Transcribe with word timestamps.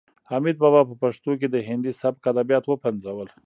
حمید 0.31 0.57
بابا 0.63 0.81
په 0.89 0.95
پښتو 1.03 1.31
کې 1.39 1.47
د 1.49 1.55
هندي 1.67 1.91
سبک 2.01 2.21
ادبیات 2.31 2.63
وپنځول. 2.67 3.27